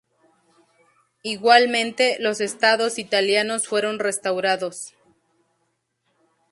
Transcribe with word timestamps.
Igualmente, 1.21 2.17
los 2.19 2.41
estados 2.41 2.97
italianos 2.97 3.67
fueron 3.67 3.99
restaurados. 3.99 4.95